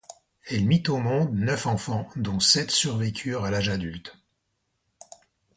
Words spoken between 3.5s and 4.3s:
l'âge adulte.